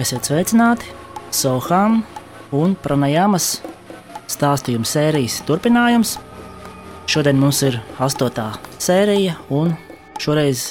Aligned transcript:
Esiet 0.00 0.24
sveicināti! 0.24 0.86
Soham 1.28 1.98
un 2.56 2.72
Pranajamas 2.80 3.58
stāstījuma 4.32 4.88
sērijas 4.88 5.42
turpinājums. 5.44 6.14
Šodien 7.10 7.36
mums 7.36 7.58
ir 7.66 7.76
astotā 8.00 8.46
sērija, 8.80 9.34
un 9.52 9.74
šoreiz 10.22 10.70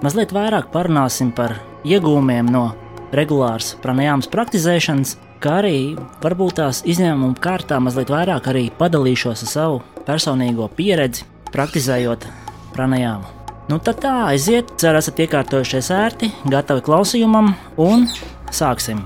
mazliet 0.00 0.32
vairāk 0.32 0.70
parunāsim 0.72 1.34
par 1.36 1.58
iegūmiem 1.84 2.48
no 2.54 2.70
regulāras 3.12 3.74
pranajāmas 3.84 4.32
praktizēšanas, 4.32 5.18
kā 5.44 5.58
arī 5.60 5.76
varbūt 6.24 6.56
tās 6.62 6.80
izņēmuma 6.88 7.36
kārtā 7.36 7.82
mazliet 7.84 8.14
vairāk 8.16 8.48
arī 8.54 8.64
padalīšos 8.80 9.44
ar 9.44 9.54
savu 9.58 9.84
personīgo 10.08 10.72
pieredzi, 10.72 11.28
praktizējot 11.52 12.30
pranajāmu. 12.72 13.41
Nu, 13.70 13.78
tad 13.78 14.00
tā, 14.02 14.12
aiziet, 14.32 14.72
ceru, 14.80 14.98
esat 14.98 15.20
iekārtojušies 15.22 15.90
ērti, 15.94 16.32
gatavi 16.50 16.82
klausījumam, 16.82 17.52
un 17.78 18.08
sāksim. 18.50 19.04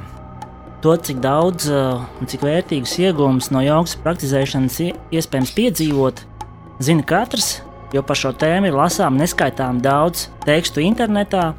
To, 0.81 0.95
cik 0.97 1.21
daudz 1.21 1.69
un 1.69 2.31
cik 2.31 2.45
vērtīgus 2.47 2.95
iegūmus 3.03 3.51
no 3.53 3.61
jogas 3.65 3.97
praktizēšanas 4.01 4.79
iespējams 5.13 5.53
piedzīvot, 5.57 6.23
zina 6.81 7.05
katrs, 7.05 7.59
jo 7.93 8.03
par 8.07 8.19
šo 8.19 8.33
tēmu 8.39 8.71
ir 8.71 8.79
lasām 8.79 9.21
neskaitām 9.21 9.83
daudz 9.85 10.31
tekstu 10.47 10.81
internetā, 10.85 11.51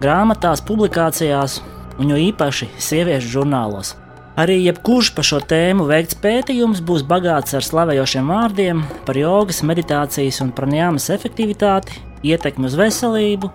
grāmatās, 0.00 0.64
publikācijās 0.64 1.60
un 2.00 2.12
jo 2.12 2.24
īpaši 2.30 2.72
sieviešu 2.88 3.32
žurnālos. 3.36 3.94
Arī 4.36 4.58
jebkurš 4.66 5.14
par 5.16 5.24
šo 5.24 5.38
tēmu 5.48 5.86
veikts 5.88 6.16
pētījums 6.20 6.82
būs 6.84 7.04
bagāts 7.08 7.56
ar 7.56 7.64
slavējošiem 7.64 8.32
vārdiem 8.32 8.82
par 9.08 9.16
jogas, 9.16 9.62
meditācijas 9.64 10.42
un 10.44 10.52
pranāmas 10.56 11.08
efektivitāti, 11.14 12.02
ietekmi 12.24 12.68
uz 12.68 12.76
veselību, 12.78 13.50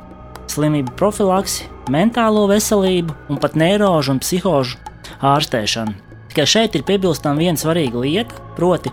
slimību 0.52 0.94
profilaksi, 1.00 1.68
mentālo 1.92 2.46
veselību 2.52 3.16
un 3.32 3.42
pat 3.42 3.58
neirožu 3.60 4.16
un 4.16 4.22
psihožu 4.24 4.80
ārstēšanu. 5.26 5.98
Tikai 6.32 6.46
šeit 6.48 6.78
ir 6.78 6.86
piebilstama 6.88 7.42
viena 7.44 7.60
svarīga 7.60 8.00
lieta, 8.00 8.38
proti, 8.56 8.92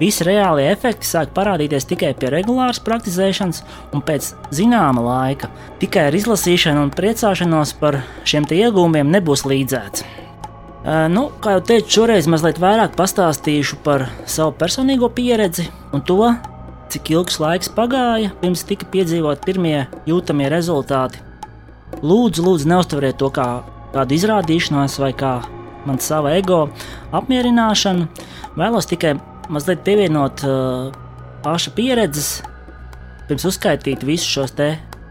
visi 0.00 0.24
reālie 0.24 0.70
efekti 0.70 1.04
sāk 1.04 1.34
parādīties 1.36 1.84
tikai 1.90 2.14
pie 2.16 2.30
regulāras 2.32 2.80
praktizēšanas, 2.80 3.60
un 3.92 4.04
pēc 4.04 4.30
zināma 4.56 5.04
laika 5.04 5.50
tikai 5.82 6.06
ar 6.08 6.16
izlasīšanu 6.16 6.86
un 6.86 6.94
priecāšanos 6.94 7.74
par 7.82 8.00
šiem 8.24 8.48
iegūmiem 8.48 9.12
nebūs 9.12 9.44
līdzēts. 9.48 10.06
Nu, 11.12 11.26
kā 11.44 11.58
jau 11.58 11.64
teicu, 11.68 11.90
šoreiz 11.98 12.28
mazliet 12.30 12.60
vairāk 12.62 12.94
pastāstīšu 12.96 13.82
par 13.84 14.06
savu 14.24 14.54
personīgo 14.56 15.10
pieredzi 15.12 15.66
un 15.92 16.00
to, 16.00 16.30
cik 16.92 17.12
ilgs 17.12 17.38
laiks 17.42 17.70
pagāja, 17.72 18.32
pirms 18.40 18.64
tika 18.68 18.88
piedzīvot 18.92 19.44
pirmie 19.44 19.86
jūtamie 20.08 20.48
rezultāti. 20.52 21.20
Lūdzu, 22.02 22.44
lūdzu 22.44 22.68
neustveriet 22.68 23.18
to 23.20 23.30
kā 23.32 23.48
kādu 23.94 24.16
izrādīšanos 24.16 24.98
vai 25.00 25.12
kā 25.16 25.32
man 25.88 26.00
sava 26.02 26.34
ego 26.36 26.66
apmierināšanu. 27.16 28.08
Vēlos 28.58 28.88
tikai 28.90 29.16
mazliet 29.52 29.84
pievienot 29.86 30.44
uh, 30.44 30.92
paša 31.44 31.72
pieredzes, 31.76 32.30
pirms 33.28 33.46
uzskaitīt 33.48 34.04
visus 34.06 34.28
šos 34.28 34.56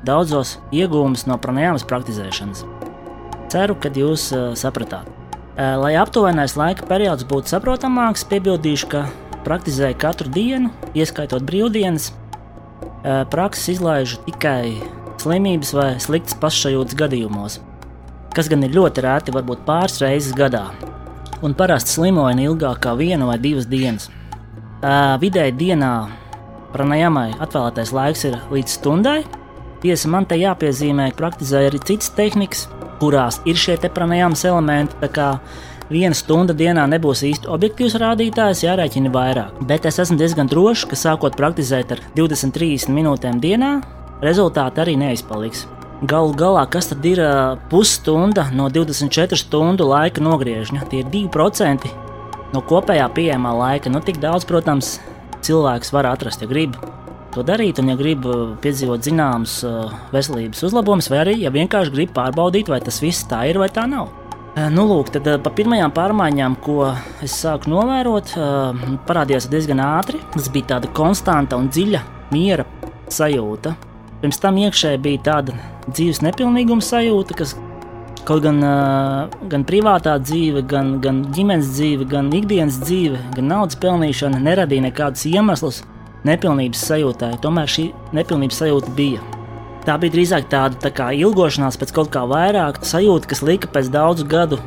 daudzos 0.05 0.57
iegūmus 0.75 1.25
no 1.27 1.37
pranāmas 1.41 1.85
praktizēšanas. 1.87 2.65
Ceru, 3.51 3.77
ka 3.79 3.89
jūs 3.93 4.31
uh, 4.35 4.51
sapratāt. 4.59 5.07
Uh, 5.57 5.73
lai 5.81 5.95
aptuvenais 5.97 6.53
laika 6.59 6.85
periods 6.85 7.25
būtu 7.25 7.49
saprotamāks, 7.53 8.27
piebildīšu, 8.29 8.89
ka 8.91 9.07
praktizēju 9.47 9.97
katru 10.01 10.29
dienu, 10.35 10.73
ieskaitot 10.97 11.47
brīvdienas. 11.47 12.11
Prakses 13.31 13.77
izlaižu 13.77 14.19
tikai 14.27 14.75
slimības 15.21 15.73
vai 15.73 15.89
sliktas 16.03 16.35
pašsajūtas 16.41 16.99
gadījumos 16.99 17.61
kas 18.37 18.51
gan 18.51 18.61
ir 18.67 18.75
ļoti 18.77 19.01
rēti, 19.01 19.33
varbūt 19.33 19.65
pāris 19.65 19.97
reizes 20.03 20.35
gadā. 20.37 20.67
Un 21.41 21.55
parasti 21.57 21.95
slimoju 21.95 22.37
ne 22.37 22.45
ilgāk 22.45 22.83
kā 22.85 22.93
vienu 22.97 23.29
vai 23.29 23.39
divas 23.41 23.65
dienas. 23.69 24.11
Vidēji 25.21 25.55
dienā 25.57 25.91
pranajamai 26.73 27.31
atvēlētais 27.41 27.93
laiks 27.97 28.25
ir 28.29 28.37
līdz 28.53 28.75
stundai. 28.77 29.19
Tiesa 29.81 30.09
man 30.13 30.25
te 30.29 30.37
jāpiezīmē, 30.37 31.09
ka 31.11 31.21
praktizēju 31.23 31.71
arī 31.71 31.81
citas 31.89 32.11
tehnikas, 32.17 32.65
kurās 33.01 33.39
ir 33.49 33.57
šie 33.57 33.77
pranajāmas 33.89 34.45
elementi. 34.49 34.97
Viena 35.87 36.15
stunda 36.19 36.51
dienā 36.51 36.83
nebūs 36.91 37.21
īsti 37.23 37.47
objektīvs 37.47 37.93
rādītājs, 38.01 38.65
jārēķina 38.65 39.11
vairāk. 39.13 39.61
Bet 39.69 39.85
es 39.87 40.01
esmu 40.03 40.17
diezgan 40.19 40.49
drošs, 40.51 40.83
ka 40.91 40.99
sākot 40.99 41.37
praktizēt 41.39 41.93
ar 41.95 42.01
20-30 42.17 42.91
minūtēm 42.91 43.39
dienā, 43.39 43.69
rezultāti 44.19 44.83
arī 44.83 44.97
neizpaliks. 44.99 45.63
Galu 46.03 46.35
galā, 46.35 46.65
kas 46.67 46.91
tad 46.91 47.07
ir 47.07 47.21
pusstunda 47.71 48.49
no 48.51 48.67
24 48.67 49.39
stundu 49.39 49.87
laika 49.87 50.21
nogriežņa? 50.27 50.83
Tie 50.91 51.05
ir 51.05 51.09
2% 51.15 51.87
no 52.51 52.65
kopējā 52.67 53.07
pieejamā 53.15 53.55
laika. 53.55 53.87
Nu, 53.87 54.03
tik 54.03 54.19
daudz, 54.19 54.43
protams, 54.49 54.97
cilvēks 55.47 55.95
var 55.95 56.11
atrast, 56.11 56.43
ja 56.43 56.51
grib 56.51 56.75
to 57.31 57.47
darīt, 57.47 57.79
un 57.79 57.93
ja 57.93 57.95
grib 57.95 58.27
piedzīvot 58.59 59.07
zināmas 59.07 59.61
veselības 60.11 60.67
uzlabojumus, 60.67 61.11
vai 61.15 61.23
arī 61.23 61.39
ja 61.47 61.55
vienkārši 61.55 61.95
grib 61.95 62.15
pārbaudīt, 62.17 62.67
vai 62.67 62.83
tas 62.83 62.99
viss 62.99 63.23
tā 63.31 63.45
ir 63.47 63.63
vai 63.63 63.71
tā 63.71 63.87
nav. 63.87 64.26
Nu, 64.57 64.87
lūk, 64.89 65.11
tad 65.13 65.27
pa 65.45 65.51
pirmajām 65.53 65.91
pārmaiņām, 65.93 66.55
ko 66.65 66.87
es 67.21 67.35
sāku 67.43 67.69
novērot, 67.69 68.31
parādījās 69.05 69.45
diezgan 69.51 69.83
ātri. 69.85 70.17
Tas 70.33 70.49
bija 70.49 70.71
tāda 70.71 70.89
konstanta 70.97 71.59
un 71.61 71.67
dziļa 71.69 72.01
miera 72.33 72.65
sajūta. 73.13 73.75
Pirms 74.23 74.41
tam 74.41 74.57
iekšēji 74.57 75.01
bija 75.03 75.21
tāda 75.29 75.59
dzīves 75.91 76.23
nepilnīguma 76.25 76.81
sajūta, 76.81 77.37
kas 77.37 77.53
kaut 78.25 78.41
gan, 78.47 78.57
gan 79.53 79.69
privātā 79.69 80.17
dzīve, 80.25 80.65
gan, 80.73 80.95
gan 81.05 81.21
ģimenes 81.37 81.69
dzīve, 81.77 82.09
gan 82.09 82.33
ikdienas 82.33 82.81
dzīve, 82.81 83.21
gan 83.37 83.51
naudas 83.53 83.77
pelnīšana 83.83 84.41
neradīja 84.41 84.89
nekādus 84.89 85.29
iemeslus 85.29 85.83
nepilnības 86.25 86.81
sajūtai. 86.89 87.35
Tomēr 87.45 87.69
šī 87.77 87.91
nepilnības 88.17 88.65
sajūta 88.65 88.97
bija. 88.97 89.36
Tā 89.87 89.93
bija 89.95 90.11
drīzāk 90.17 90.49
tāda 90.51 90.75
tā 90.83 90.89
kā 90.91 91.13
ilgošanās 91.15 91.77
pēc 91.79 91.93
kaut 91.95 92.09
kā 92.11 92.25
vairāk, 92.27 92.81
sajūta, 92.83 93.29
kas 93.31 93.41
lika 93.47 93.69
pēc 93.71 93.87
daudzu 93.93 94.25
gadu. 94.27 94.57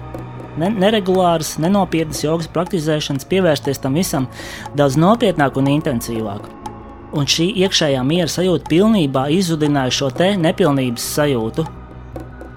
Ne, 0.56 0.70
neregulāras, 0.72 1.58
nenopietnas 1.60 2.22
jogas 2.24 2.48
praktizēšanas, 2.54 3.28
pievērsties 3.28 3.82
tam 3.84 3.98
visam 4.00 4.30
daudz 4.76 4.96
nopietnāk 4.96 5.60
un 5.60 5.68
intensīvāk. 5.74 6.48
Un 7.12 7.28
šī 7.28 7.50
iekšējā 7.66 8.00
miera 8.06 8.32
sajūta 8.32 8.70
pilnībā 8.70 9.26
izzudināja 9.36 9.92
šo 9.92 10.08
te 10.16 10.32
nepilnības 10.40 11.12
sajūtu. 11.18 11.66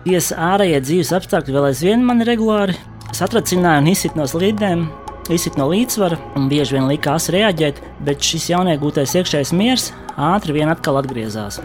Tiesa 0.07 0.39
ārējie 0.53 0.79
dzīves 0.87 1.13
apstākļi 1.19 1.57
vēl 1.57 1.69
aizvien 1.73 2.07
mani 2.07 2.27
regulāri 2.31 2.79
satracināja 3.13 3.83
un 3.83 3.91
izsit 3.91 4.15
no 4.15 4.25
slīdēm, 4.29 4.87
izsit 5.31 5.55
no 5.59 5.69
līdzsvara 5.71 6.17
un 6.37 6.49
bieži 6.51 6.75
vien 6.77 6.87
likās 6.89 7.29
reaģēt, 7.31 7.79
bet 8.03 8.23
šis 8.23 8.49
jauniegūtais 8.51 9.15
iekšējais 9.19 9.53
miers 9.55 9.91
ātri 10.19 10.57
vien 10.57 10.71
atkal 10.71 10.99
atgriezās. 10.99 11.59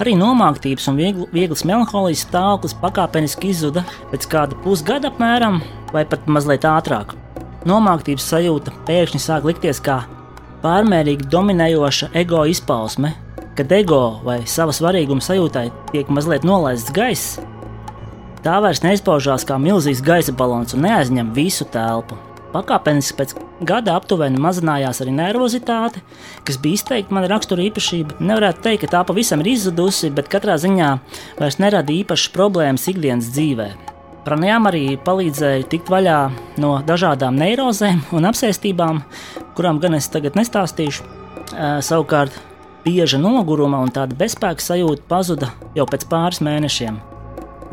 Arī 0.00 0.14
nomāktības 0.18 0.88
un 0.92 1.00
viegl, 1.00 1.26
vieglas 1.34 1.64
melanholijas 1.68 2.24
stāvoklis 2.26 2.76
pakāpeniski 2.82 3.52
izzuda 3.52 3.84
pēc 4.12 4.28
kāda 4.30 4.58
pusgada 4.64 5.10
apmēram, 5.10 5.60
vai 5.92 6.04
pat 6.08 6.28
mazliet 6.30 6.66
ātrāk. 6.68 7.16
Nomāktības 7.68 8.26
sajūta 8.32 8.74
pēkšņi 8.88 9.22
sāk 9.22 9.46
likties 9.46 9.80
kā 9.82 10.02
pārmērīgi 10.62 11.28
dominējoša 11.30 12.12
ego 12.18 12.44
izpausme, 12.50 13.14
kad 13.58 13.72
ego 13.74 14.20
vai 14.26 14.42
sava 14.48 14.74
svarīguma 14.74 15.24
sajūtai 15.24 15.68
tiek 15.92 16.10
mazliet 16.10 16.46
nolaists 16.46 16.94
gaiss, 16.94 17.38
tā 18.42 18.58
vairs 18.64 18.82
neizpaužās 18.84 19.46
kā 19.46 19.58
milzīgs 19.62 20.02
gaisa 20.04 20.34
balons 20.34 20.74
un 20.76 20.86
neaizņem 20.86 21.32
visu 21.36 21.68
telpu. 21.70 22.18
Pakāpeniski 22.52 23.16
pēc 23.16 23.32
gada 23.64 23.94
aptuveni 23.96 24.40
mazinājās 24.42 25.00
arī 25.00 25.14
nervozitāte, 25.16 26.02
kas 26.44 26.58
bija 26.60 26.76
izteikti 26.80 27.14
mana 27.16 27.30
rakstura 27.32 27.64
īpašība. 27.64 28.18
Nevarētu 28.20 28.64
teikt, 28.66 28.84
ka 28.84 28.92
tā 28.98 29.00
pavisam 29.08 29.40
ir 29.40 29.54
izzudusi, 29.54 30.10
bet 30.12 30.28
katrā 30.32 30.58
ziņā 30.60 30.90
vairs 31.40 31.56
nerada 31.62 31.94
īpašas 31.94 32.32
problēmas 32.34 32.84
ikdienas 32.92 33.32
dzīvēm. 33.32 33.88
Pranajām 34.22 34.68
arī 34.70 34.82
palīdzēja 35.02 35.66
tikt 35.72 35.88
vaļā 35.90 36.18
no 36.62 36.76
dažādām 36.86 37.40
neirozēm 37.40 38.04
un 38.14 38.28
apsēstībām, 38.28 39.00
kurām 39.56 39.80
gan 39.82 39.96
es 39.98 40.06
tagad 40.12 40.36
nestāstīšu. 40.38 41.08
Savukārt, 41.82 42.36
bieža 42.84 43.18
noguruma 43.18 43.82
un 43.82 43.90
tāda 43.94 44.14
bezspēka 44.18 44.62
sajūta 44.62 45.08
pazuda 45.10 45.50
jau 45.74 45.88
pēc 45.90 46.06
pāris 46.12 46.44
mēnešiem. 46.44 47.00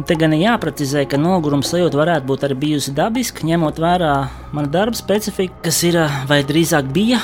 Te 0.07 0.16
gan 0.16 0.31
ir 0.31 0.46
jāprecizē, 0.46 1.01
ka 1.10 1.18
noguruma 1.19 1.66
sajūta 1.66 1.98
varētu 2.00 2.28
būt 2.30 2.46
arī 2.48 2.56
bijusi 2.62 2.94
dabiska, 2.96 3.44
ņemot 3.44 3.81
vērā 3.84 4.13
mana 4.56 4.72
darba 4.72 4.96
specifiku, 4.96 5.57
kas 5.66 5.81
ir 5.84 5.98
vai 6.30 6.40
drīzāk 6.48 6.88
bija, 6.96 7.19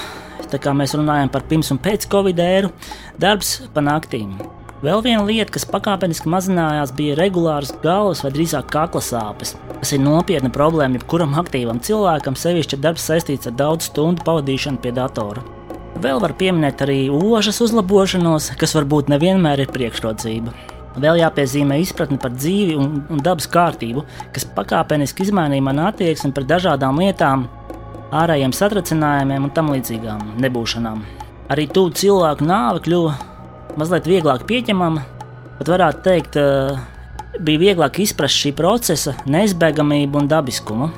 tā 0.51 0.60
kā 0.60 0.74
mēs 0.75 0.98
runājam 0.98 1.31
par 1.31 1.45
pirms 1.48 1.72
un 1.72 1.80
pēc 1.80 2.10
Covid 2.12 2.42
ēru, 2.44 2.74
darbs 3.22 3.62
pa 3.72 3.86
naktīm. 3.86 4.36
Vēl 4.83 5.06
viena 5.06 5.24
lieta, 5.24 5.54
kas 5.56 5.63
pakāpeniski 5.72 6.27
mazinājās, 6.30 6.92
bija 6.98 7.16
regulāras 7.16 7.72
galvas 7.80 8.25
vai 8.25 8.33
drīzāk 8.36 8.68
kakla 8.74 9.01
sāpes. 9.01 9.56
Tas 9.80 9.95
ir 9.95 10.04
nopietna 10.04 10.51
problēma 10.51 11.00
jebkuram 11.00 11.39
aktīvam 11.39 11.80
cilvēkam, 11.80 12.36
sevišķi 12.36 12.83
darbs 12.83 13.07
saistīts 13.07 13.48
ar 13.48 13.56
daudz 13.56 13.88
stundu 13.88 14.27
pavadīšanu 14.27 14.83
pie 14.83 14.92
datora. 15.00 15.48
Vēl 16.04 16.19
var 16.19 16.36
pieminēt 16.36 16.83
arī 16.83 17.06
ožas 17.07 17.63
uzlabošanos, 17.63 18.51
kas 18.60 18.75
varbūt 18.75 19.16
nevienmēr 19.16 19.63
ir 19.63 19.72
priekšrocība. 19.72 20.75
Vēl 20.95 21.19
jāpiezīmē 21.19 21.77
izpratne 21.83 22.18
par 22.21 22.31
dzīvi 22.36 22.77
un, 22.80 23.01
un 23.12 23.21
dabas 23.24 23.50
kārtību, 23.51 24.06
kas 24.36 24.47
pakāpeniski 24.56 25.25
izmainīja 25.27 25.65
manu 25.65 25.83
attieksmi 25.89 26.31
pret 26.36 26.47
dažādām 26.53 27.01
lietām, 27.03 27.47
ārējiem 28.15 28.53
satricinājumiem 28.56 29.47
un 29.47 29.53
tam 29.56 29.74
līdzīgām 29.74 30.36
nebūšanām. 30.44 31.01
Arī 31.51 31.68
tuvu 31.69 31.92
cilvēku 32.00 32.47
nāve 32.47 32.81
kļuva 32.86 33.15
mazliet 33.80 34.07
vieglāk 34.09 34.45
pieņemama, 34.50 35.03
pat 35.59 35.71
varētu 35.74 36.06
teikt, 36.06 36.39
bija 37.44 37.63
vieglāk 37.65 38.00
izprast 38.06 38.39
šī 38.39 38.53
procesa 38.56 39.18
neizbēgamību 39.27 40.21
un 40.21 40.31
dabiskumu, 40.31 40.89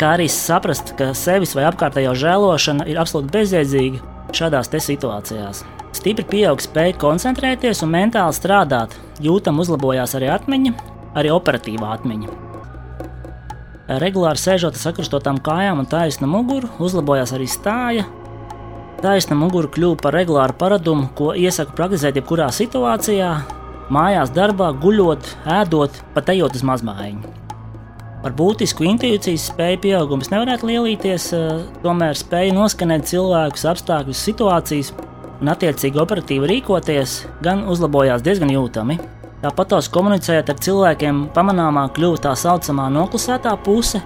kā 0.00 0.16
arī 0.16 0.26
saprast, 0.32 0.96
ka 0.98 1.12
sevis 1.18 1.54
vai 1.54 1.68
apkārtējo 1.70 2.16
žēlošana 2.24 2.88
ir 2.90 2.98
absolūti 3.00 3.32
bezjēdzīga 3.38 4.34
šādās 4.34 4.72
situācijās. 4.74 5.62
Stipri 6.04 6.26
pieaug 6.28 6.60
spēja 6.60 6.98
koncentrēties 7.00 7.78
un 7.80 7.88
mentāli 7.94 8.34
strādāt, 8.36 8.92
jūtam 9.24 9.56
uzlabojās 9.62 10.12
arī 10.18 10.26
atmiņa, 10.34 10.72
arī 11.16 11.30
operatīvā 11.32 11.94
atmiņa. 11.94 12.34
Regulāri 14.02 14.42
sēžot 14.42 14.76
sakrustotām 14.76 15.38
kājām 15.46 15.80
un 15.80 15.88
taisna 15.88 16.28
muguru, 16.28 16.68
uzlabojās 16.76 17.32
arī 17.32 17.46
stāja. 17.48 18.04
Taisna 19.00 19.38
mugura 19.40 19.70
kļuva 19.72 19.96
par 20.02 20.18
regulāru 20.18 20.58
paradumu, 20.60 21.06
ko 21.16 21.30
iesaku 21.32 21.72
praktizēt 21.80 22.20
jebkurā 22.20 22.50
situācijā, 22.52 23.32
mājās, 23.88 24.34
darbā, 24.36 24.74
guļot, 24.84 25.32
ēdot, 25.56 26.02
pat 26.12 26.34
ejot 26.36 26.60
uz 26.60 26.66
mazmājiņu. 26.68 27.32
Par 28.26 28.36
būtisku 28.36 28.84
intuīcijas 28.92 29.48
spēju 29.54 29.80
pieaugums 29.88 30.28
nevarētu 30.36 30.68
lielīties, 30.68 31.32
eh, 31.32 31.66
tomēr 31.80 32.12
spēja 32.12 32.52
noskanēt 32.60 33.08
cilvēkus, 33.08 33.64
apstākļus, 33.72 34.28
situācijas 34.28 34.92
un 35.44 35.52
attiecīgi 35.52 36.00
operatīvi 36.00 36.48
rīkoties 36.48 37.18
gan 37.44 37.66
uzlabojās 37.68 38.24
diezgan 38.24 38.52
jūtami. 38.54 38.96
Tāpat 39.44 39.74
tās 39.74 39.90
komunicējot 39.92 40.50
ar 40.54 40.60
cilvēkiem, 40.64 41.18
pamanāmā 41.36 41.84
kļuva 41.92 42.22
tā 42.24 42.32
saucamā 42.38 42.86
noklusētā 42.94 43.52
puse. 43.66 44.00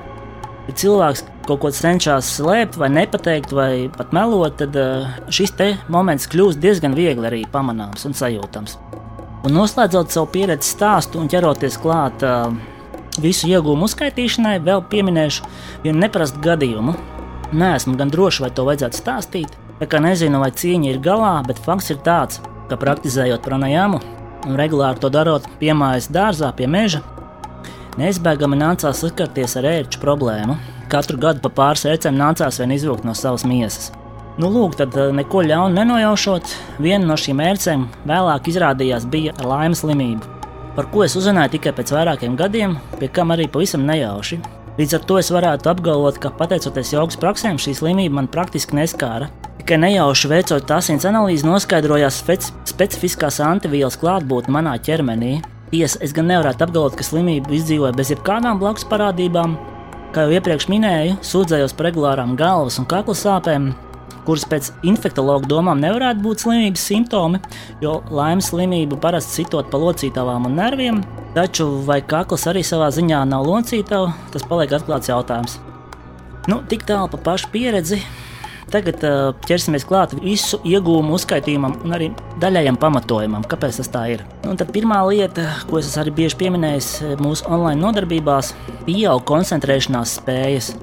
Ja 0.67 0.75
cilvēks 0.83 1.23
kaut 1.47 1.61
ko 1.63 1.71
cenšas 1.73 2.33
slēpt, 2.41 2.77
vai 2.81 2.89
nepateikt, 2.93 3.55
vai 3.55 3.71
pat 3.95 4.11
melot, 4.17 4.59
tad 4.59 4.75
eh, 4.77 5.07
šis 5.33 5.55
moments 5.89 6.27
kļūst 6.29 6.59
diezgan 6.61 6.99
viegli 6.99 7.31
arī 7.31 7.45
pamanāms 7.53 8.05
un 8.05 8.19
sajūtams. 8.19 8.75
Un 9.47 9.55
noslēdzot 9.55 10.11
savu 10.11 10.27
pieredzi 10.35 10.75
stāstu 10.75 11.23
un 11.23 11.31
ķeroties 11.31 11.79
klāt 11.79 12.25
uh, 12.27 12.51
visu 13.23 13.47
iegūmu 13.47 13.87
uzskaitīšanai, 13.87 14.59
vēl 14.67 14.83
pieminēšu 14.91 15.47
vienu 15.87 16.03
neparastu 16.03 16.43
gadījumu. 16.43 16.97
Nē, 17.55 17.77
esmu 17.79 17.95
gan 17.97 18.11
droši, 18.11 18.43
vai 18.45 18.51
to 18.53 18.67
vajadzētu 18.67 18.99
stāstīt. 18.99 19.55
Tā 19.79 19.87
kā 19.87 20.01
nezinu, 20.03 20.41
vai 20.43 20.51
cīņa 20.51 20.91
ir 20.91 21.03
galā, 21.03 21.37
bet 21.47 21.61
fakts 21.63 21.93
ir 21.95 22.01
tāds, 22.03 22.41
ka 22.71 22.79
praktizējot 22.81 23.45
pranajāmu 23.45 24.01
un 24.49 24.59
regulāri 24.59 24.99
to 25.03 25.11
darot 25.13 25.47
piemājas 25.61 26.09
dārzā 26.15 26.51
pie 26.57 26.67
meža, 26.71 27.05
neizbēgami 27.99 28.59
nācās 28.59 29.05
saskarties 29.05 29.57
ar 29.61 29.69
ērču 29.71 30.03
problēmu. 30.03 30.59
Katru 30.89 31.19
gadu 31.21 31.43
pa 31.45 31.53
pāris 31.53 31.85
ērcēm 31.87 32.17
nācās 32.17 32.59
vien 32.63 32.73
izvilkt 32.75 33.05
no 33.05 33.15
savas 33.15 33.45
miesas. 33.47 33.93
Nu, 34.39 34.49
lūk, 34.55 34.77
tad 34.79 34.95
eh, 34.95 35.11
neko 35.15 35.43
ļaunu 35.47 35.75
nenojaušot, 35.75 36.53
viena 36.83 37.03
no 37.07 37.17
šīm 37.19 37.41
mērcēm 37.43 37.89
vēlāk 38.07 38.51
izrādījās 38.53 39.07
bija 39.11 39.35
laimes 39.43 39.83
slimību, 39.83 40.37
par 40.77 40.87
ko 40.93 41.03
es 41.07 41.17
uzzināju 41.19 41.57
tikai 41.57 41.75
pēc 41.75 41.91
vairākiem 41.95 42.39
gadiem, 42.39 42.79
pie 43.01 43.11
kam 43.11 43.35
arī 43.35 43.49
pavisam 43.51 43.87
nejauši. 43.87 44.39
Līdz 44.79 44.95
ar 44.95 45.07
to 45.11 45.19
es 45.19 45.33
varētu 45.35 45.71
apgalvot, 45.73 46.21
ka 46.23 46.31
pateicoties 46.39 46.95
jogas 46.95 47.19
praksēm, 47.19 47.59
šī 47.59 47.75
slimība 47.81 48.21
man 48.21 48.31
praktiski 48.31 48.79
neskāra. 48.79 49.27
Tikai 49.69 49.83
nejauši 49.83 50.29
veicot 50.31 50.71
asins 50.73 51.05
analīzi, 51.05 51.45
noskaidrojās 51.45 52.23
speci 52.23 52.55
specifiskās 52.71 53.37
antivielas 53.45 53.99
klātbūtne 54.01 54.55
manā 54.55 54.71
ķermenī. 54.81 55.43
Tiesa, 55.69 55.99
es 56.01 56.15
gan 56.17 56.31
nevarētu 56.31 56.65
apgalvot, 56.65 56.95
ka 56.97 57.05
slimība 57.05 57.53
izdzīvoja 57.53 57.91
bez 57.93 58.09
jebkādām 58.15 58.57
blakus 58.63 58.87
parādībām. 58.89 59.59
Kā 60.15 60.23
jau 60.25 60.39
iepriekš 60.39 60.71
minēju, 60.73 61.19
sūdzējos 61.21 61.77
par 61.77 61.91
regulārām 61.91 62.33
galvas 62.41 62.79
un 62.81 62.89
kakla 62.89 63.13
sāpēm, 63.21 63.67
kuras 64.25 64.47
pēc 64.49 64.71
infektuologa 64.89 65.51
domām 65.53 65.83
nevarētu 65.85 66.25
būt 66.25 66.47
slimības 66.47 66.87
simptomi, 66.89 67.43
jo 67.85 67.99
laimes 68.09 68.49
slimība 68.49 68.97
parasti 69.03 69.43
citot 69.43 69.69
pa 69.69 69.83
locītavām 69.83 70.47
un 70.49 70.57
nerviem, 70.63 71.03
taču 71.37 71.67
vai 71.85 71.99
kakls 72.01 72.49
arī 72.49 72.65
savā 72.65 72.89
ziņā 72.97 73.21
nav 73.35 73.45
locītava, 73.45 74.17
tas 74.33 74.49
paliek 74.49 74.73
atklāts 74.81 75.13
jautājums. 75.13 75.61
Nu, 76.49 76.63
tik 76.73 76.89
tālu 76.89 77.13
par 77.13 77.27
pašu 77.35 77.53
pieredzi. 77.53 78.01
Tagad 78.69 79.05
uh, 79.07 79.31
ķersimies 79.49 79.87
klāt 79.89 80.13
visu 80.21 80.59
iegūmu 80.69 81.15
uzskaitījumam 81.17 81.79
un 81.87 81.95
arī 81.97 82.11
daļējam 82.43 82.77
pamatojumam, 82.81 83.47
kāpēc 83.49 83.79
tas 83.81 83.89
tā 83.95 84.03
ir. 84.13 84.25
Nu, 84.45 84.53
tad 84.61 84.75
pirmā 84.75 84.99
lieta, 85.09 85.47
ko 85.71 85.81
es 85.81 85.95
arī 86.01 86.13
bieži 86.19 86.37
pieminēju 86.43 87.17
mūsu 87.25 87.49
online 87.49 87.81
nodarbībās, 87.81 88.53
pieaug 88.85 89.25
koncentrēšanās 89.29 90.19
spējas 90.21 90.75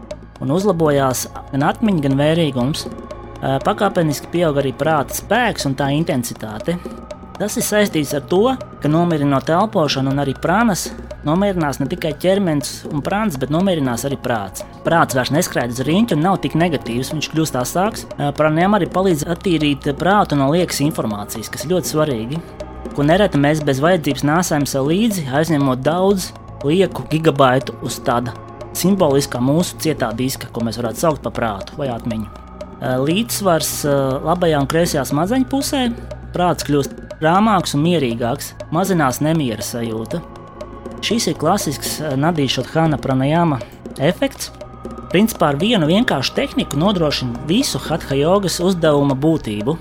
un 0.41 0.55
uzlabojās 0.55 1.27
gan 1.53 1.67
atmiņa, 1.69 2.05
gan 2.07 2.17
vērīgums. 2.19 2.87
Pakāpeniski 3.65 4.31
pieaug 4.33 4.57
arī 4.57 4.71
prāta 4.73 5.13
spēks 5.13 5.67
un 5.69 5.75
tā 5.77 5.91
intensitāte. 5.93 6.79
Tas 7.35 7.57
ir 7.59 7.65
saistīts 7.67 8.15
ar 8.15 8.23
to, 8.31 8.55
ka 8.81 8.89
nomierinot 8.89 9.49
elpošanu 9.51 10.13
un 10.13 10.23
arī 10.23 10.33
prānas, 10.41 10.87
nomierinās 11.25 11.79
ne 11.81 11.87
tikai 11.89 12.13
ķermenis 12.21 12.85
un 12.91 13.01
prāns, 13.05 13.35
bet 13.41 13.51
nomierinās 13.53 14.05
arī 14.07 14.17
prāts. 14.21 14.63
Prāts 14.85 15.17
vairs 15.17 15.33
neskraida 15.33 15.73
uz 15.73 15.81
rīņķa 15.85 16.15
un 16.17 16.23
nav 16.25 16.39
tik 16.43 16.55
negatīvs, 16.59 17.11
viņš 17.15 17.29
kļūst 17.33 17.59
asāks. 17.59 18.05
Prāniem 18.37 18.77
arī 18.77 18.87
palīdz 18.93 19.25
attīrīt 19.33 19.89
prātu 19.99 20.37
no 20.39 20.51
liekas 20.53 20.81
informācijas, 20.85 21.49
kas 21.51 21.65
ir 21.65 21.75
ļoti 21.75 21.91
svarīgi. 21.91 22.41
Ko 22.95 23.03
nereti 23.03 23.41
mēs 23.41 23.63
bez 23.65 23.81
vajadzības 23.83 24.25
nesam 24.29 24.65
sev 24.69 24.87
līdzi, 24.91 25.25
aizņemot 25.35 25.81
daudz 25.83 26.29
lieku 26.65 27.03
gigabaitu 27.11 27.75
uz 27.85 27.97
tāda 28.05 28.33
simboliskā 28.75 29.41
mūsu 29.43 29.79
cietā 29.83 30.11
diska, 30.15 30.49
ko 30.51 30.63
mēs 30.67 30.79
varētu 30.81 31.01
saukt 31.01 31.25
par 31.25 31.33
prātu 31.35 31.79
vai 31.79 31.89
atmiņu. 31.93 32.29
Līdzsvars 33.05 33.73
labajā 34.25 34.61
un 34.61 34.69
kreisajā 34.69 35.05
smadzeņu 35.09 35.49
pusē, 35.49 35.87
prāts 36.35 36.67
kļūst 36.67 37.19
rāmāks 37.23 37.75
un 37.77 37.85
mierīgāks, 37.87 38.53
mazinās 38.75 39.21
nemiera 39.23 39.63
sajūta. 39.63 40.19
Šis 41.05 41.27
ir 41.29 41.35
klasisks 41.37 41.99
eh, 42.01 42.13
Nadīša 42.17 42.63
Hana 42.71 42.97
pranajāma 42.97 43.59
efekts. 44.01 44.47
Principā 45.11 45.51
ar 45.51 45.59
vienu 45.61 45.85
vienkāršu 45.85 46.33
tehniku 46.33 46.79
nodrošina 46.81 47.43
visu 47.45 47.77
hatha 47.83 48.17
jogas 48.17 48.57
uzdevuma 48.63 49.13
būtību. 49.13 49.75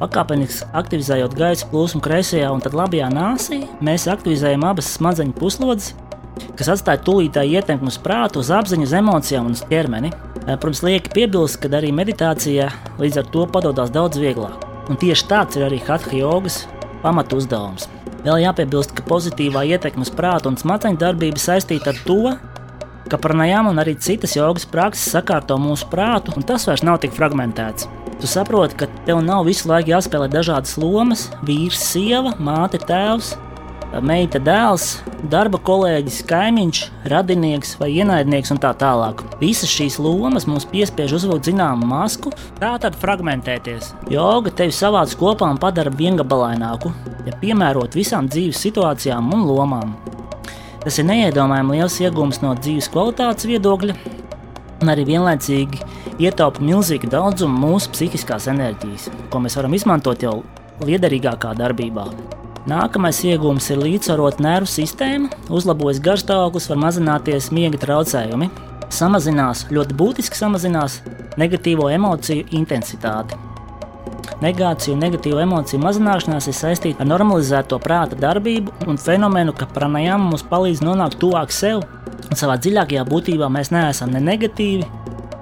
Pakāpeniski 0.00 0.70
aktivizējot 0.80 1.34
gaisa 1.36 1.68
plūsmu 1.68 2.00
kreisajā 2.04 2.48
un 2.54 2.64
tad 2.64 2.76
labajā 2.76 3.10
nāsī, 3.12 3.58
mēs 3.84 4.08
aktivizējam 4.12 4.64
abas 4.68 4.88
smadzeņu 4.96 5.36
puslodes, 5.36 5.90
kas 6.56 6.72
atstāja 6.72 7.04
tūlītēju 7.04 7.60
ietekmi 7.60 7.92
uz 7.92 8.00
prātu, 8.00 8.40
uz 8.40 8.52
apziņu, 8.56 8.88
uz 8.88 8.96
emocijām 8.96 9.50
un 9.50 9.58
uz 9.58 9.64
ķermeni. 9.68 10.14
Protams, 10.46 10.82
lieki 10.88 11.12
piebilst, 11.12 11.60
ka 11.60 11.68
arī 11.76 11.92
meditācijā 11.96 12.70
līdz 13.02 13.20
ar 13.20 13.28
to 13.36 13.44
padodas 13.52 13.92
daudz 13.92 14.20
vieglāk. 14.24 14.64
Un 14.88 14.96
tieši 15.00 15.28
tāds 15.28 15.60
ir 15.60 15.68
arī 15.68 15.82
Hatha 15.84 16.16
jogas 16.16 16.62
pamatu 17.04 17.42
uzdevums. 17.42 17.90
Vēl 18.26 18.40
jāpiebilst, 18.42 18.90
ka 18.96 19.04
pozitīvā 19.06 19.60
ietekme 19.70 20.02
uz 20.02 20.10
prātu 20.10 20.50
un 20.50 20.56
smadzeņu 20.58 20.98
darbību 20.98 21.38
saistīta 21.38 21.92
ar 21.92 21.98
to, 22.08 22.32
ka 23.06 23.20
pranajām 23.22 23.68
un 23.70 23.78
arī 23.78 23.94
citas 24.02 24.34
jogas 24.34 24.66
prakses 24.66 25.12
sakārto 25.14 25.54
mūsu 25.62 25.86
prātu, 25.92 26.34
un 26.34 26.42
tas 26.42 26.66
vairs 26.66 26.82
nav 26.82 26.98
tik 27.04 27.14
fragmentēts. 27.14 27.86
Tu 28.18 28.26
saproti, 28.26 28.80
ka 28.80 28.88
tev 29.06 29.20
nav 29.22 29.46
visu 29.46 29.70
laiku 29.70 29.92
jāspēlē 29.92 30.26
dažādas 30.32 30.74
lomas- 30.82 31.28
vīrs, 31.46 31.78
sieva, 31.78 32.34
māte, 32.42 32.82
tēvs, 32.82 33.36
meita 34.04 34.40
dēls, 34.42 34.98
darba 35.30 35.58
kolēģis, 35.62 36.18
kaimiņš, 36.28 36.80
radinieks 37.10 37.76
vai 37.80 37.90
ienaidnieks 37.94 38.52
un 38.54 38.60
tā 38.62 38.72
tālāk. 38.78 39.22
Visas 39.40 39.70
šīs 39.72 39.98
lomas 40.02 40.48
mums 40.50 40.66
piespiež 40.68 41.16
uzvilkt 41.18 41.48
zināmu 41.48 41.86
masku, 41.88 42.32
tā 42.60 42.74
tad 42.82 42.98
fragmentēties. 43.00 43.92
Joga 44.12 44.52
tevi 44.52 44.74
savāc 44.74 45.14
kopā 45.18 45.48
un 45.52 45.60
padara 45.62 45.92
viengabalaināku, 45.94 46.92
ja 47.26 47.34
piemērot 47.40 47.96
visām 47.96 48.30
dzīves 48.30 48.60
situācijām 48.66 49.32
un 49.34 49.46
lomām. 49.48 49.96
Tas 50.84 51.00
ir 51.00 51.08
neiedomājami 51.08 51.80
liels 51.80 51.98
iegūms 52.02 52.42
no 52.44 52.54
dzīves 52.58 52.90
kvalitātes 52.94 53.48
viedokļa, 53.50 53.96
un 54.82 54.92
arī 54.92 55.06
vienlaicīgi 55.08 55.82
ietaupa 56.22 56.62
milzīgu 56.64 57.10
daudzumu 57.12 57.58
mūsu 57.66 57.92
psihiskās 57.96 58.48
enerģijas, 58.52 59.10
ko 59.32 59.42
mēs 59.42 59.58
varam 59.58 59.74
izmantot 59.76 60.22
jau 60.22 60.40
liederīgākā 60.86 61.56
darbībā. 61.58 62.06
Nākamais 62.66 63.20
iegūms 63.22 63.68
ir 63.70 63.78
līdzsvarot 63.78 64.40
nervu 64.42 64.66
sistēmu, 64.66 65.28
uzlabojas 65.54 66.00
garstāvoklis, 66.02 66.64
var 66.72 66.80
mazināties 66.82 67.52
miega 67.54 67.78
traucējumi, 67.78 68.48
samazinās, 68.90 69.68
ļoti 69.70 69.94
būtiski 69.94 70.34
samazinās 70.34 70.96
negatīvo 71.38 71.86
emociju 71.94 72.48
intensitāti. 72.58 73.38
Negācija 74.42 74.96
un 74.96 75.04
negatīva 75.04 75.44
emociju 75.46 75.78
mazināšanās 75.84 76.50
ir 76.50 76.58
saistīta 76.58 77.06
ar 77.06 77.10
normalizēto 77.12 77.78
prāta 77.86 78.18
darbību 78.18 78.90
un 78.90 78.98
fenomenu, 78.98 79.54
ka 79.54 79.70
pranajām 79.70 80.26
mums 80.32 80.42
palīdz 80.50 80.82
nonākt 80.82 81.20
tuvāk 81.22 81.54
sev. 81.54 81.86
Un 82.26 82.34
savā 82.34 82.58
dziļākajā 82.58 83.06
būtībā 83.06 83.46
mēs 83.46 83.70
neesam 83.70 84.10
ne 84.10 84.26
negatīvi, 84.26 84.90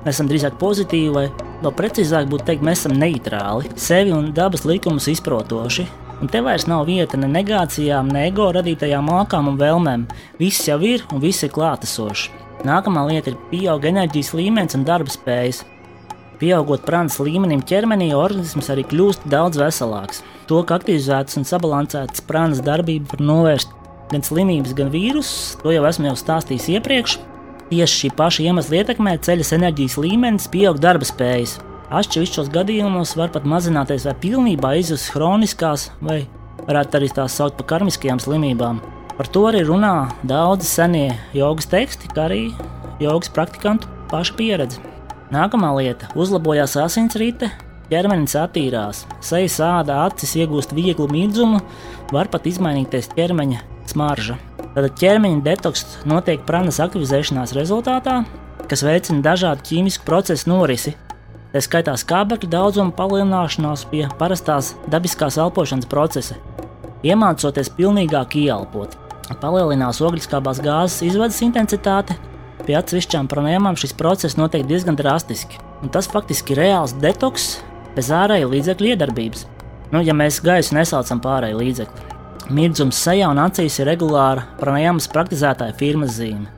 mēs 0.04 0.12
esam 0.12 0.28
drīzāk 0.28 0.60
pozitīvi, 0.60 1.10
vai 1.16 1.26
vēl 1.64 1.72
precīzāk 1.72 2.28
būtu 2.28 2.52
teikt, 2.52 2.68
mēs 2.68 2.84
esam 2.84 3.00
neitrāli, 3.00 3.72
sevi 3.80 4.12
un 4.12 4.34
dabas 4.36 4.68
likumus 4.68 5.08
izprotoši, 5.16 5.88
Un 6.24 6.30
te 6.32 6.40
vairs 6.40 6.64
nav 6.64 6.86
vieta 6.88 7.18
ne 7.20 7.28
negācijām, 7.28 8.08
ne 8.08 8.22
ego 8.30 8.46
radītajām 8.56 9.10
mākām 9.10 9.50
un 9.50 9.58
vēlmēm. 9.60 10.06
Viss 10.38 10.64
jau 10.64 10.78
ir 10.80 11.02
un 11.12 11.20
viss 11.20 11.44
ir 11.44 11.50
klātesošs. 11.52 12.30
Nākamā 12.64 13.02
lieta 13.10 13.28
ir 13.28 13.36
pieauga 13.50 13.90
enerģijas 13.90 14.30
līmenis 14.32 14.78
un 14.78 14.86
darba 14.88 15.12
spējas. 15.12 15.58
Pieaugot 16.40 16.86
prānas 16.86 17.18
līmenim 17.20 17.60
ķermenī, 17.68 18.08
organisms 18.16 18.72
arī 18.72 18.86
kļūst 18.88 19.28
daudz 19.28 19.60
veselāks. 19.60 20.22
To, 20.48 20.62
ka 20.64 20.78
aktivizētas 20.80 21.36
un 21.42 21.44
sabalansētas 21.50 22.24
prānas 22.24 22.64
darbība 22.64 23.12
var 23.12 23.26
novērst 23.28 23.76
gan 24.14 24.24
slimības, 24.24 24.72
gan 24.80 24.88
vīrusus, 24.96 25.58
to 25.60 25.76
jau 25.76 25.84
esmu 25.90 26.08
jau 26.08 26.16
stāstījis 26.22 26.70
iepriekš. 26.78 27.18
Tieši 27.68 28.00
šī 28.00 28.14
paša 28.16 28.48
iemesla 28.48 28.80
ietekmē 28.80 29.18
ceļas 29.28 29.52
enerģijas 29.60 30.00
līmenis, 30.00 30.48
pieaug 30.56 30.80
darba 30.80 31.04
spējas. 31.04 31.58
Atsevišķos 31.94 32.48
gadījumos 32.50 33.12
var 33.14 33.30
pat 33.30 33.44
mazināties 33.46 34.02
vai 34.08 34.14
pilnībā 34.18 34.72
izzust 34.80 35.12
chroniskās, 35.14 35.92
vai 36.02 36.24
varētu 36.66 36.98
arī 36.98 37.10
tās 37.14 37.36
saukt 37.38 37.54
par 37.60 37.68
karmiskajām 37.74 38.18
slimībām. 38.18 38.80
Par 39.14 39.28
to 39.30 39.44
arī 39.46 39.60
runā 39.68 40.08
daudzi 40.26 40.66
senie 40.66 41.12
jogas 41.36 41.68
teksti, 41.70 42.10
kā 42.16 42.24
arī 42.26 42.40
jogas 42.98 43.30
praktikantu 43.30 43.86
paša 44.10 44.34
pieredze. 44.40 44.82
Nākamā 45.30 45.70
lieta- 45.76 46.10
uzlabojās 46.22 46.74
asinsrite, 46.82 47.52
ķermenis 47.92 48.34
attīrās, 48.42 49.04
sejas 49.22 49.60
āda, 49.62 50.00
acis 50.08 50.34
iegūst 50.34 50.74
vieglu 50.74 51.06
mirdzumu, 51.06 51.62
var 52.10 52.26
pat 52.26 52.42
izmainīties 52.42 53.12
ķermeņa 53.14 53.60
smarža. 53.86 54.36
Tad 54.74 54.90
ķermeņa 54.98 55.42
detoks 55.46 55.86
notiek 56.04 56.42
prānas 56.42 56.82
aktivizēšanās 56.82 57.54
rezultātā, 57.54 58.24
kas 58.66 58.82
veicina 58.82 59.22
dažādu 59.22 59.62
ķīmisku 59.62 60.04
procesu 60.04 60.50
norisi, 60.50 60.96
Tā 61.54 61.60
skaitā 61.62 61.92
skābekļa 61.94 62.48
daudzuma 62.50 62.90
palielināšanās 62.98 63.84
pie 63.86 64.08
parastās 64.18 64.72
dabiskās 64.90 65.36
elpošanas 65.38 65.86
procesa, 65.86 66.34
iemācoties 67.06 67.68
pilnīgāk 67.76 68.34
ieelpot. 68.40 68.96
Palielinās 69.38 70.00
ogliskābās 70.02 70.58
gāzes 70.64 71.04
izvedes 71.06 71.38
intensitāte, 71.46 72.16
pie 72.66 72.74
atsevišķām 72.74 73.28
pranājumām 73.30 73.78
šis 73.78 73.94
process 73.94 74.34
notiek 74.34 74.66
diezgan 74.66 74.98
drastiski, 74.98 75.60
un 75.78 75.94
tas 75.94 76.10
faktiski 76.10 76.56
ir 76.56 76.62
reāls 76.64 76.96
detoks 76.98 77.60
bez 77.94 78.10
ārēja 78.10 78.50
līdzekļu 78.50 78.90
iedarbības. 78.90 79.46
Nu, 79.94 80.02
ja 80.02 80.10
mēs 80.10 80.40
gaisu 80.42 80.74
nesaucam 80.74 81.22
pārēju 81.22 81.62
līdzekli. 81.62 82.10
Mirdzums 82.50 82.98
sejā 82.98 83.30
un 83.30 83.38
acīs 83.44 83.78
ir 83.78 83.92
regulāra 83.92 84.48
pranājums 84.58 85.06
praktizētāja 85.14 85.78
firmas 85.78 86.18
zīme. 86.18 86.50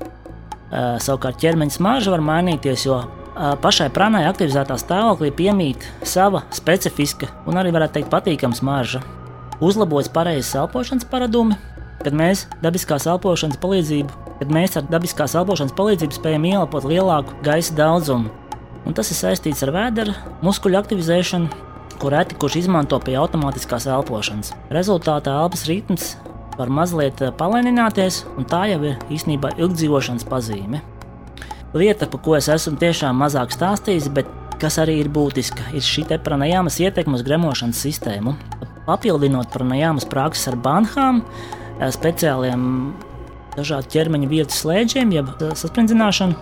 Uh, 0.66 0.96
savukārt 1.04 1.36
ķermeņa 1.44 1.76
smarža 1.76 2.16
var 2.16 2.24
mainīties, 2.24 2.88
jo 2.88 3.02
pašai 3.36 3.88
pranai 3.92 4.24
aktivizētā 4.30 4.76
stāvoklī 4.80 5.30
piemīt 5.34 5.84
sava 6.06 6.44
specifiska 6.54 7.28
un 7.48 7.58
arī 7.60 7.72
varētu 7.74 7.98
teikt 7.98 8.12
patīkama 8.12 8.56
smarža. 8.56 9.02
Uzlabojas 9.60 10.08
pareizes 10.12 10.54
elpošanas 10.56 11.08
paradumi, 11.10 11.56
kad 12.02 12.16
mēs 12.16 12.46
dabiskās 12.64 13.06
elpošanas 13.08 13.60
palīdzību, 13.60 14.24
kad 14.40 14.52
mēs 14.52 14.76
ar 14.80 14.88
dabiskās 14.88 15.36
elpošanas 15.36 15.76
palīdzību 15.76 16.16
spējam 16.16 16.48
ieelpot 16.48 16.88
lielāku 16.88 17.36
gaisa 17.44 17.76
daudzumu. 17.76 18.32
Un 18.86 18.94
tas 18.94 19.10
ir 19.10 19.18
saistīts 19.18 19.64
ar 19.66 19.72
vēdera 19.74 20.14
muskuļu 20.46 20.78
aktivizēšanu, 20.80 21.62
ko 22.00 22.12
reti 22.12 22.36
kurš 22.38 22.60
izmanto 22.62 23.00
pie 23.02 23.16
automātiskās 23.18 23.88
elpošanas. 23.90 24.52
Rezultātā 24.72 25.34
elpas 25.42 25.64
ritms 25.68 26.12
var 26.56 26.72
mazliet 26.72 27.24
palēnināties, 27.40 28.24
un 28.36 28.48
tā 28.48 28.66
jau 28.72 28.82
ir 28.84 29.00
īstenībā 29.12 29.56
ilgdzīvošanas 29.56 30.28
pazīme 30.28 30.84
lieta, 31.76 32.08
par 32.10 32.20
ko 32.24 32.36
es 32.38 32.48
esmu 32.52 32.76
tiešām 32.80 33.18
mazāk 33.20 33.52
stāstījis, 33.54 34.08
bet 34.16 34.30
kas 34.60 34.78
arī 34.80 35.00
ir 35.02 35.10
būtiska, 35.12 35.70
ir 35.76 35.84
šī 35.84 36.06
pranajāmas 36.24 36.78
ietekme 36.80 37.18
uz 37.18 37.24
gremošanas 37.26 37.82
sistēmu. 37.84 38.36
Papildinot 38.86 39.50
pranajāmas 39.52 40.06
prakses 40.08 40.48
ar 40.48 40.56
banhām, 40.56 41.22
eh, 41.80 41.90
speciāliem 41.90 42.94
dažādu 43.56 43.88
ķermeņa 43.92 44.28
vietu 44.28 44.52
slēdžiem, 44.56 45.12
jeb 45.12 45.28
eh, 45.28 45.54
sasprindināšanu, 45.54 46.36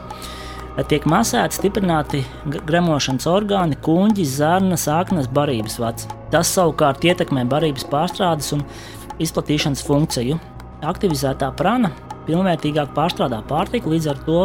eh, 0.78 0.82
tiek 0.84 1.04
masēti, 1.04 1.58
stiprināti 1.58 2.24
gremošanas 2.46 3.26
orgāni, 3.26 3.76
kuģi, 3.76 4.24
zarnas, 4.24 4.86
aknas, 4.86 5.28
barības 5.28 5.78
vads. 5.78 6.08
Tas 6.30 6.50
savukārt 6.56 7.02
ietekmē 7.02 7.48
barības 7.48 7.86
pārstrādes 7.90 8.52
un 8.52 8.64
izplatīšanas 9.18 9.84
funkciju. 9.86 10.40
Aktivizētā 10.82 11.54
prana 11.56 11.90
pilnvērtīgāk 12.28 12.92
pārstrādā 12.96 13.40
pārtiku, 13.48 13.92
līdz 13.94 14.10
ar 14.12 14.20
to 14.26 14.40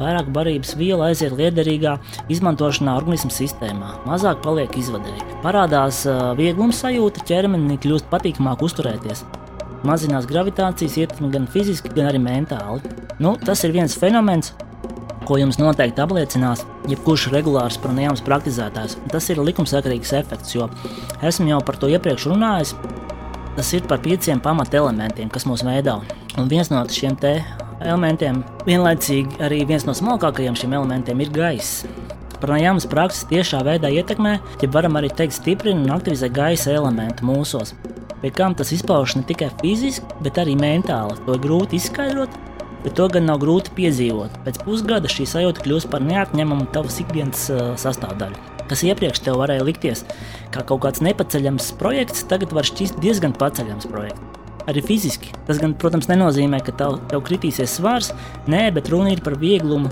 vairāk 0.00 0.32
barības 0.34 0.74
viela 0.80 1.10
aiziet 1.10 1.34
liederīgā 1.38 1.96
izmantošanā 2.32 2.96
organismu 3.00 3.32
sistēmā, 3.34 3.94
mazāk 4.08 4.42
paliek 4.44 4.76
izvadēji. 4.80 5.40
Parādās 5.44 6.04
vieglums 6.38 6.82
sajūta, 6.84 7.24
ķermenī 7.28 7.78
kļūst 7.82 8.10
patīkamāk 8.12 8.64
uzturēties. 8.64 9.24
Mazinās 9.84 10.24
gravitācijas 10.24 10.94
ietekme 11.02 11.28
gan 11.32 11.48
fiziski, 11.50 11.92
gan 11.92 12.08
arī 12.08 12.22
mentāli. 12.24 12.94
Nu, 13.20 13.34
tas 13.36 13.60
ir 13.66 13.74
viens 13.74 13.92
fenomens, 14.00 14.54
ko 15.28 15.36
jums 15.40 15.58
noteikti 15.60 16.00
apliecinās 16.04 16.64
jebkurš 16.88 17.28
regulārs 17.32 17.78
pranājums 17.80 18.24
praktizētājs. 18.24 18.98
Tas 19.12 19.28
ir 19.32 19.40
likumsakarīgs 19.44 20.12
efekts, 20.20 20.54
jo 20.56 20.68
esmu 21.24 21.50
jau 21.52 21.60
par 21.64 21.78
to 21.80 21.88
iepriekš 21.92 22.28
runājis. 22.32 22.74
Tas 23.54 23.70
ir 23.76 23.84
par 23.86 24.00
pieciem 24.02 24.40
pamatelementiem, 24.42 25.28
kas 25.30 25.46
mūs 25.46 25.62
veido. 25.66 26.00
Un 26.40 26.48
viens 26.50 26.70
no 26.72 26.80
šiem 26.90 27.14
elementiem, 27.84 28.42
vienlaicīgi 28.66 29.38
arī 29.44 29.62
viens 29.68 29.84
no 29.86 29.94
smalkākajiem 29.94 30.56
šiem 30.58 30.74
elementiem, 30.74 31.20
ir 31.22 31.30
gaiss. 31.34 31.84
Pranājāmas 32.42 32.86
prakses 32.90 33.28
tiešā 33.30 33.62
veidā 33.64 33.90
ietekmē, 33.94 34.38
ja 34.60 34.70
varam 34.74 34.98
arī 34.98 35.08
teikt, 35.08 35.36
stiprina 35.38 35.84
un 35.84 35.94
aktivizē 35.94 36.28
gaisa 36.34 36.74
elementu 36.74 37.26
mūsos. 37.28 37.74
Pie 38.22 38.32
kam 38.34 38.56
tas 38.58 38.72
izpaužas 38.74 39.20
ne 39.20 39.26
tikai 39.28 39.50
fiziski, 39.60 40.18
bet 40.24 40.40
arī 40.40 40.56
mentāli. 40.58 41.18
To 41.26 41.36
ir 41.36 41.44
grūti 41.44 41.78
izskaidrot, 41.78 42.34
bet 42.82 42.96
to 42.98 43.06
gan 43.12 43.28
nav 43.30 43.38
grūti 43.44 43.74
piedzīvot. 43.76 44.40
Pēc 44.48 44.64
pusgada 44.64 45.12
šī 45.12 45.28
sajūta 45.30 45.64
kļūst 45.64 45.92
par 45.92 46.04
neatņemamu 46.04 46.72
tavas 46.74 46.98
ikdienas 47.04 47.46
uh, 47.52 47.70
sastāvdaļu 47.80 48.53
kas 48.70 48.84
iepriekš 48.86 49.24
tev 49.26 49.40
varēja 49.42 49.66
likties 49.66 50.04
kā 50.54 50.62
kaut 50.66 50.84
kāds 50.84 51.02
nepaceļams 51.04 51.72
projekts, 51.80 52.24
tagad 52.30 52.54
var 52.54 52.66
šķist 52.68 53.00
diezgan 53.02 53.34
paceļams 53.38 53.88
projekts. 53.90 54.30
Arī 54.64 54.80
fiziski. 54.80 55.28
Tas, 55.44 55.58
gan, 55.60 55.74
protams, 55.76 56.06
nenozīmē, 56.08 56.62
ka 56.64 56.72
tev, 56.78 56.96
tev 57.10 57.20
kritīsies 57.26 57.74
svars, 57.76 58.14
nē, 58.48 58.70
bet 58.72 58.88
runa 58.92 59.12
ir 59.12 59.20
par 59.24 59.36
vieglumu 59.40 59.90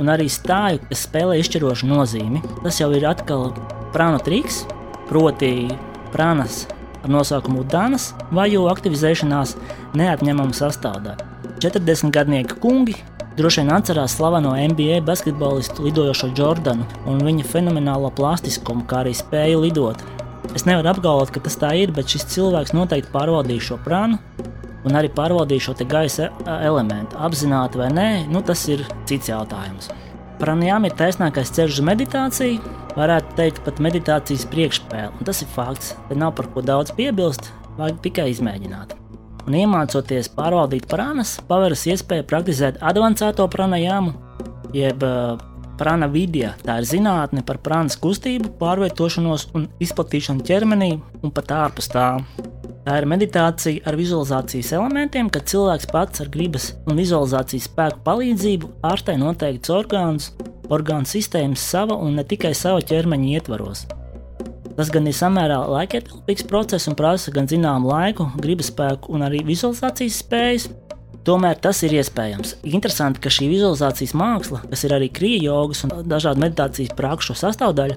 un 0.00 0.12
arī 0.12 0.30
stāju, 0.32 0.80
kas 0.88 1.04
spēlē 1.04 1.36
izšķirošu 1.42 1.90
nozīmi. 1.90 2.40
Tas 2.62 2.80
jau 2.80 2.88
ir 2.96 3.04
atkal 3.10 3.50
prāna 3.92 4.22
triks, 4.24 4.62
proti, 5.10 5.68
prānas 6.14 6.64
ar 7.04 7.12
nosaukumu 7.12 7.66
Danas 7.68 8.12
vaju 8.32 8.64
aktivizēšanās 8.72 9.58
neatņemama 9.98 10.56
sastāvdaļa. 10.56 11.32
40 11.60 12.12
gadnieki 12.12 12.56
kungi 12.62 12.96
Droši 13.34 13.64
vien 13.64 13.72
atcerās 13.74 14.12
slaveno 14.14 14.52
NBA 14.54 15.00
basketbolistu 15.02 15.88
lidojošo 15.88 16.28
Jordanu 16.38 16.84
un 17.10 17.18
viņa 17.26 17.46
fenomenālo 17.50 18.12
plastiskumu, 18.14 18.84
kā 18.86 19.00
arī 19.02 19.14
spēju 19.18 19.64
lidot. 19.64 20.04
Es 20.54 20.68
nevaru 20.68 20.92
apgalvot, 20.92 21.32
ka 21.34 21.42
tas 21.42 21.58
tā 21.58 21.72
ir, 21.80 21.90
bet 21.96 22.14
šis 22.14 22.28
cilvēks 22.30 22.76
noteikti 22.78 23.10
pārvaldīja 23.10 23.66
šo 23.72 23.80
prānu 23.82 24.20
un 24.86 24.94
arī 24.94 25.10
pārvaldīja 25.10 25.66
šo 25.66 25.76
gaisa 25.82 26.28
e, 26.30 26.32
elementu. 26.68 27.18
Apzināti 27.18 27.82
vai 27.82 27.90
nē, 27.90 28.08
nu, 28.30 28.38
tas 28.46 28.62
ir 28.70 28.86
cits 29.10 29.32
jautājums. 29.32 29.90
Pranajām 30.38 30.86
ir 30.86 30.94
taisnākais 30.94 31.50
ceļš 31.58 31.80
uz 31.80 31.86
meditāciju, 31.90 32.74
varētu 32.94 33.38
teikt, 33.40 33.64
pat 33.66 33.82
meditācijas 33.82 34.46
priekšspēle. 34.52 35.24
Tas 35.26 35.42
ir 35.42 35.50
fakts. 35.50 35.96
Te 36.06 36.18
nav 36.18 36.36
par 36.38 36.52
ko 36.54 36.62
daudz 36.62 36.94
piebilst, 36.94 37.50
vajag 37.80 38.04
tikai 38.06 38.30
izmēģināt 38.30 39.00
un 39.46 39.56
iemācoties 39.58 40.30
pārvaldīt 40.34 40.86
prānas, 40.90 41.36
paveras 41.48 41.84
iespēja 41.90 42.26
praktizēt 42.28 42.80
avansēto 42.84 43.46
pranajāmu, 43.52 44.14
jeb 44.76 45.04
prana 45.78 46.08
vidija. 46.10 46.54
Tā 46.64 46.78
ir 46.80 46.88
zinātne 46.88 47.44
par 47.46 47.60
prānas 47.64 47.98
kustību, 48.00 48.54
pārvietošanos 48.60 49.48
un 49.56 49.68
izplatīšanu 49.82 50.44
ķermenī 50.46 50.90
un 51.22 51.34
pat 51.34 51.54
ārpus 51.64 51.90
tā. 51.92 52.08
Tā 52.84 52.98
ir 53.00 53.06
meditācija 53.08 53.80
ar 53.88 53.96
vizualizācijas 53.96 54.74
elementiem, 54.76 55.30
kad 55.32 55.48
cilvēks 55.48 55.88
pats 55.88 56.20
ar 56.20 56.28
gribas 56.32 56.74
un 56.84 57.00
vizualizācijas 57.00 57.70
spēku 57.70 58.02
palīdzību 58.04 58.72
ārstē 58.84 59.16
noteikts 59.20 59.72
orgāns, 59.72 60.32
orgānu 60.68 61.08
sistēmas 61.08 61.64
sava 61.64 61.96
un 61.96 62.18
ne 62.20 62.26
tikai 62.28 62.52
sava 62.56 62.84
ķermeņa 62.84 63.30
ietvaros. 63.38 63.86
Tas 64.74 64.90
gan 64.90 65.06
ir 65.06 65.14
samērā 65.14 65.60
laikietilpīgs 65.70 66.48
process 66.50 66.90
un 66.90 66.96
prasa 66.98 67.30
gan 67.34 67.46
zināmu 67.50 67.92
laiku, 67.92 68.26
gribas 68.42 68.72
spēku 68.72 69.14
un 69.14 69.22
arī 69.26 69.44
vizualizācijas 69.46 70.22
spējas. 70.24 70.70
Tomēr 71.24 71.56
tas 71.56 71.78
ir 71.86 71.94
iespējams. 71.96 72.58
Interesanti, 72.68 73.22
ka 73.24 73.30
šī 73.32 73.46
vizualizācijas 73.48 74.12
māksla, 74.18 74.58
kas 74.68 74.82
ir 74.84 74.92
arī 74.92 75.06
krīja 75.08 75.46
jogas 75.46 75.80
un 75.86 75.94
dažādu 76.10 76.42
meditācijas 76.42 76.92
prakšu 76.98 77.36
sastāvdaļa, 77.40 77.96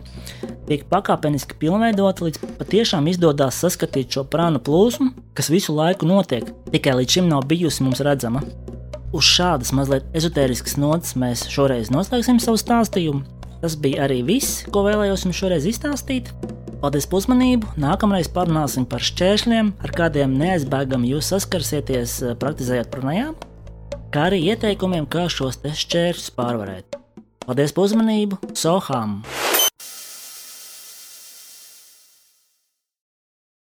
tiek 0.69 0.85
pakāpeniski 0.87 1.57
pilnveidota, 1.59 2.23
līdz 2.23 2.55
patiešām 2.61 3.09
izdodas 3.11 3.59
saskatīt 3.59 4.15
šo 4.15 4.23
prānu 4.31 4.61
plūsmu, 4.63 5.09
kas 5.35 5.51
visu 5.51 5.75
laiku 5.75 6.07
notiek, 6.07 6.47
tikai 6.71 6.95
līdz 7.01 7.17
šim 7.17 7.27
nav 7.33 7.43
bijusi 7.51 7.83
mums 7.83 8.03
redzama. 8.05 8.45
Uz 9.11 9.27
šādas 9.27 9.73
mazliet 9.75 10.07
ezotēriskas 10.15 10.77
nots 10.79 11.17
mēs 11.19 11.49
šoreiz 11.51 11.91
noslēgsim 11.91 12.39
savu 12.43 12.59
stāstījumu. 12.63 13.25
Tas 13.59 13.75
bija 13.81 14.05
arī 14.05 14.21
viss, 14.23 14.63
ko 14.71 14.85
vēlējos 14.87 15.27
jums 15.27 15.39
šoreiz 15.41 15.67
izstāstīt. 15.67 16.31
Paldies 16.77 17.07
par 17.09 17.23
uzmanību! 17.23 17.71
Nākamreiz 17.81 18.27
parunāsim 18.29 18.85
par 18.85 19.01
šķēršļiem, 19.01 19.71
ar 19.81 19.93
kādiem 19.97 20.35
neaizbēgami 20.37 21.09
jūs 21.09 21.31
saskarsieties 21.33 22.13
eh, 22.21 22.35
praktizējot 22.37 22.91
pranajām, 22.93 23.33
kā 24.13 24.27
arī 24.29 24.43
ieteikumiem, 24.53 25.09
kā 25.09 25.25
šos 25.33 25.57
šķēršļus 25.65 26.31
pārvarēt. 26.37 27.01
Paldies 27.47 27.73
par 27.73 27.89
uzmanību! 27.89 28.41
Sohām! 28.53 29.23